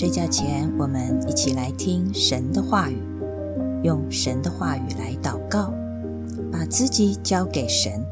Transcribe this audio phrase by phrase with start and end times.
[0.00, 2.96] 睡觉前，我们一起来听神的话语，
[3.84, 5.74] 用神的话语来祷告，
[6.50, 8.02] 把自己交给神，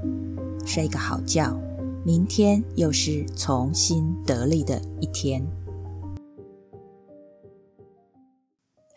[0.66, 1.59] 睡个好觉。
[2.04, 5.43] 明天又是重新得力的一天。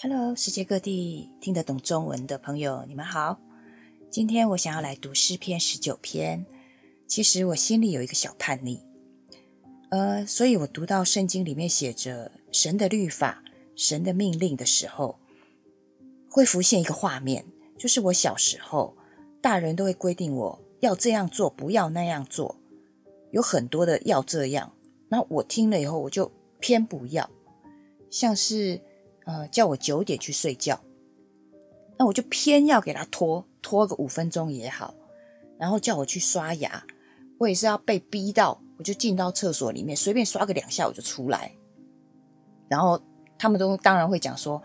[0.01, 3.39] Hello，世界各地听得懂中文的朋友，你们好。
[4.09, 6.45] 今天我想要来读诗篇十九篇。
[7.07, 8.81] 其实我心里有一个小叛逆，
[9.91, 13.43] 呃，所以我读到圣经里面写着神的律法、
[13.75, 15.19] 神的命令的时候，
[16.29, 17.45] 会浮现一个画面，
[17.77, 18.95] 就是我小时候，
[19.41, 22.55] 大人都会规定我要这样做，不要那样做，
[23.31, 24.71] 有很多的要这样，
[25.09, 27.29] 那我听了以后，我就偏不要，
[28.09, 28.79] 像是
[29.25, 30.79] 呃叫我九点去睡觉，
[31.97, 34.95] 那我就偏要给他拖拖个五分钟也好，
[35.59, 36.85] 然后叫我去刷牙。
[37.39, 41.51] 我也是要被逼到，我就进到厕所里面，随便刷个两下我就出来。
[42.67, 42.99] 然后
[43.37, 44.59] 他们都当然会讲说：“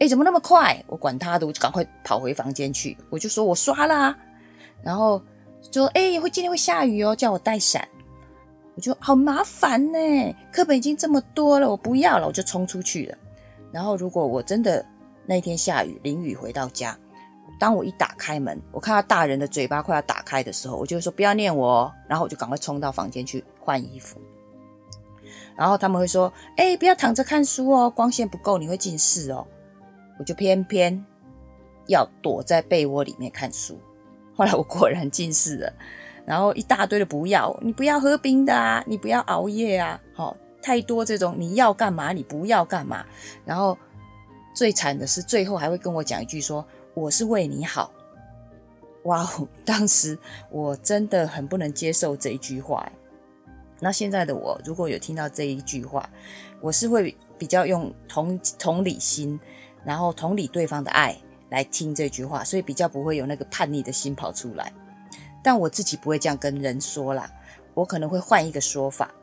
[0.00, 2.96] 哎，怎么那么快？”我管他的，我就赶快跑回房间去。
[3.10, 4.16] 我就说我刷啦，
[4.82, 5.22] 然后
[5.70, 7.86] 说：“哎，会今天会下雨哦，叫我带伞。”
[8.74, 13.18] 我就好麻烦呢，课本已经这么多了，我不要了，我就冲出去了。
[13.70, 14.82] 然后如果我真的
[15.26, 16.98] 那天下雨淋雨回到家。
[17.58, 24.20] 当我一打开门，我看到大人的嘴巴快要打开的时候，我就说不要念我，然后我就赶快冲到房间去换衣服。
[25.56, 29.44] 然后他们会说：“哎，不要躺着看书哦，光线不够你会近视哦。”
[30.20, 31.04] 我就偏偏
[31.88, 33.76] 要躲在被窝里面看书。
[34.36, 35.72] 后来我果然近视了，
[36.24, 43.04] 然后一大堆的不要，你不要喝冰的啊，你不要熬夜啊，好太多这种你要干嘛你不要干嘛。
[43.44, 43.76] 然后
[44.54, 46.64] 最惨的是最后还会跟我讲一句说。
[46.98, 47.92] 我是为你好，
[49.04, 49.46] 哇哦！
[49.64, 50.18] 当时
[50.50, 52.90] 我真的很不能接受这一句话。
[53.80, 56.10] 那现在的我，如果有听到这一句话，
[56.60, 59.38] 我是会比较用同同理心，
[59.84, 61.16] 然后同理对方的爱
[61.50, 64.72] 来听这句话，所以比较不会有那个叛逆的心跑出来。
[65.42, 67.30] 但我自己不会这样跟人说啦，
[67.74, 69.14] 我可能会换一个说法。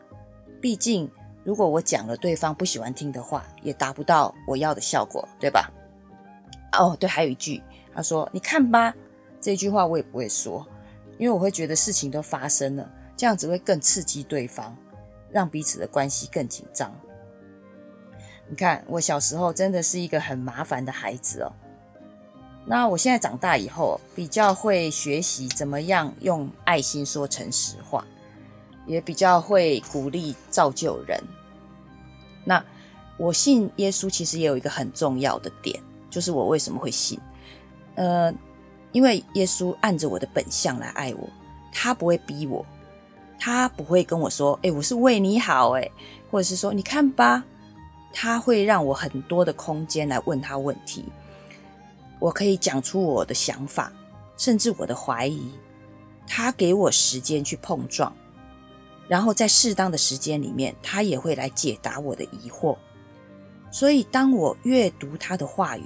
[0.62, 1.12] 毕竟，
[1.44, 5.69] 如果我讲了对方不喜欢听的话，也达不到我要的效果，对吧？
[6.78, 7.62] 哦，对，还有一句，
[7.94, 8.94] 他说：“你看吧。”
[9.41, 10.66] 这句话我也不会说，
[11.19, 14.75] 因为我会觉得事情都发生了，这样子会更刺激对方，
[15.30, 16.91] 让彼此的关系更紧张。
[18.50, 21.53] 你看，我小时候真的是一个很麻烦的孩子哦。
[22.66, 28.03] 那我现在长大以后，比较会学习怎么样用爱心说诚实话，
[28.88, 31.22] 也比较会鼓励造就人。
[32.44, 32.64] 那
[33.18, 35.80] 我信耶稣，其实也有一个很重要的点。
[36.16, 37.20] 就是我为什么会信？
[37.96, 38.34] 呃，
[38.94, 41.30] 因为耶稣按着我的本相来爱我，
[41.74, 42.66] 他不会逼我，
[43.38, 45.92] 他不会跟我说：“哎，我是为你好。”哎，
[46.31, 47.44] 或者是说：“你看吧。”
[48.16, 51.03] 他会让我很多的空间来问他问题，
[52.18, 53.92] 我可以讲出我的想法，
[54.38, 55.52] 甚至我的怀疑。
[56.26, 58.16] 他给我时间去碰撞，
[59.09, 62.78] 然后在适当的时间里面，他也会来解答我的疑惑。
[63.70, 65.84] 所以，当我阅读他的话语，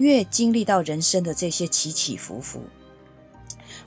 [0.00, 2.62] 越经历到人生的这些起起伏伏，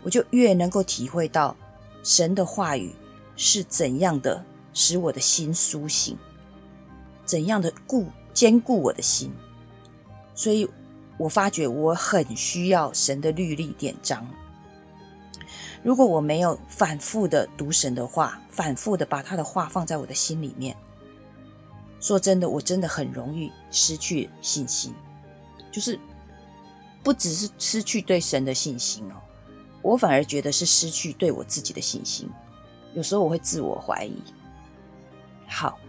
[0.04, 1.58] 我就越能够体会到
[2.04, 2.94] 神的话语
[3.36, 6.16] 是怎样的使我的心苏醒，
[7.26, 9.34] 怎样的固坚固我的心。
[10.36, 10.70] 所以
[11.18, 14.24] 我发觉我很需要神的律例典章。
[15.82, 20.78] 如果我没有反复的读神的话，反复的把他的话放在我的心里面，
[22.00, 24.94] 说真的，我真的很容易失去信心。
[25.74, 26.00] 就是
[27.04, 29.16] 不只是失去对神的信心哦，
[29.82, 32.30] 我反而觉得是失去对我自己的信心。
[32.94, 34.22] 有时候我会自我怀疑。
[35.48, 35.80] 好，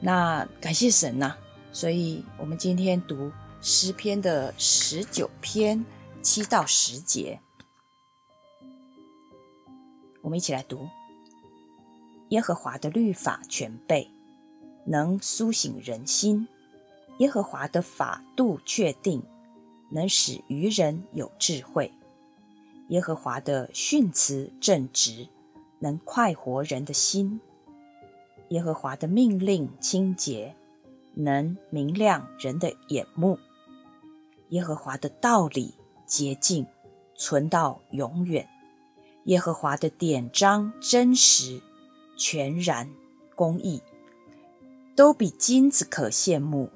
[0.00, 1.34] 那感谢神呐，
[1.72, 5.84] 所以我们今天读诗篇的十九篇
[6.22, 7.40] 七到十节，
[10.22, 10.88] 我们一起来读：
[12.28, 14.10] 耶和华的律法全备，
[14.86, 16.46] 能苏醒人心。
[17.18, 19.22] 耶和华的法度确定，
[19.90, 21.90] 能使愚人有智慧；
[22.88, 25.28] 耶和华的训词正直，
[25.78, 27.38] 能快活人的心；
[28.48, 30.56] 耶和华的命令清洁，
[31.14, 33.38] 能明亮人的眼目；
[34.48, 35.74] 耶和华的道理
[36.04, 36.66] 洁净，
[37.14, 38.44] 存到永远；
[39.26, 41.62] 耶和华的典章真实、
[42.16, 42.90] 全然、
[43.36, 43.80] 公义，
[44.96, 46.70] 都比金子可羡慕。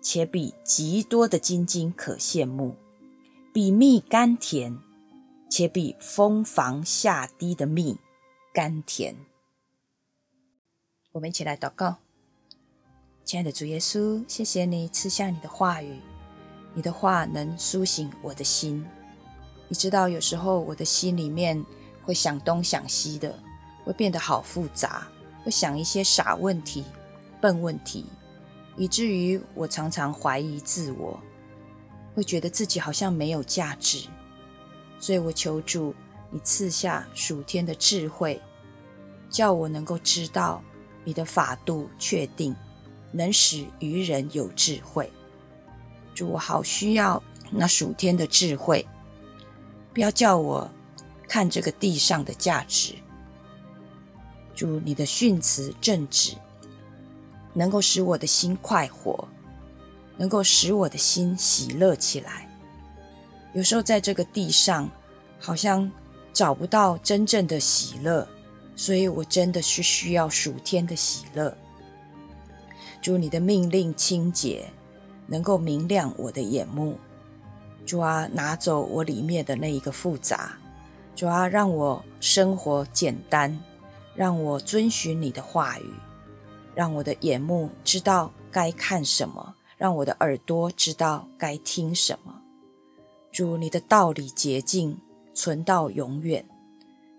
[0.00, 2.76] 且比极多的金金可羡慕，
[3.52, 4.78] 比蜜甘甜，
[5.50, 7.98] 且比蜂房下滴的蜜
[8.54, 9.16] 甘甜。
[11.12, 11.96] 我们一起来祷告：
[13.24, 15.98] 亲爱的主耶稣，谢谢你赐下你的话语，
[16.74, 18.84] 你的话能苏醒我的心。
[19.68, 21.62] 你知道，有时候我的心里面
[22.02, 23.38] 会想东想西的，
[23.84, 25.08] 会变得好复杂，
[25.44, 26.84] 会想一些傻问题、
[27.40, 28.06] 笨问题，
[28.78, 31.20] 以至于我常常怀疑自我，
[32.14, 34.08] 会觉得自己好像没有价值。
[35.00, 35.94] 所以我求主，
[36.30, 38.40] 你赐下属天的智慧，
[39.28, 40.62] 叫我能够知道
[41.04, 42.54] 你的法度确定，
[43.12, 45.12] 能使愚人有智慧。
[46.14, 48.86] 主，我好需要那属天的智慧。
[49.92, 50.70] 不要叫我
[51.26, 52.94] 看这个地上的价值，
[54.54, 56.34] 主你的训词正直，
[57.52, 59.26] 能够使我的心快活，
[60.16, 62.48] 能够使我的心喜乐起来。
[63.54, 64.88] 有时候在这个地上，
[65.38, 65.90] 好像
[66.32, 68.28] 找不到真正的喜乐，
[68.76, 71.56] 所以我真的是需要属天的喜乐。
[73.00, 74.70] 主你的命令清洁，
[75.26, 76.98] 能够明亮我的眼目。
[77.86, 80.58] 主啊，拿走我里面的那一个复杂，
[81.16, 83.58] 主啊，让我生活简单，
[84.14, 85.90] 让我遵循你的话语，
[86.78, 92.40] 让我的眼目知道该看什么，让我的耳朵知道该听什么。
[93.32, 94.96] 主，你的道理洁净，
[95.34, 96.46] 存到永远。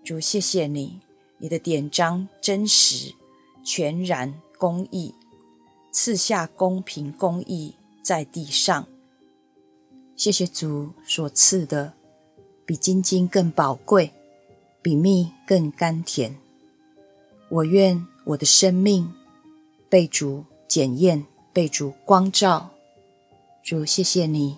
[0.02, 1.00] 主，谢谢你，
[1.36, 3.12] 你的典章真实、
[3.62, 5.14] 全然、公义，
[5.92, 8.86] 赐下公平公义在地上。
[10.16, 11.92] 谢谢主所赐的，
[12.64, 14.14] 比金金更宝贵，
[14.80, 16.38] 比蜜更甘甜。
[17.50, 19.12] 我愿我的生命
[19.90, 22.70] 被主检验，被主光照。
[23.62, 24.56] 主，谢谢你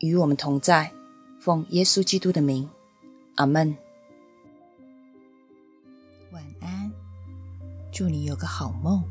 [0.00, 0.92] 与我们同在，
[1.40, 2.68] 奉耶稣基督的名，
[3.36, 3.76] 阿门。
[6.32, 6.92] 晚安，
[7.92, 9.04] 祝你有个好梦，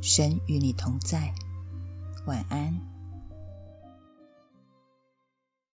[0.00, 1.34] 神与你同在。
[2.24, 2.87] 晚安。